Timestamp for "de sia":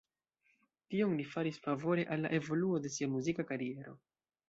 2.87-3.15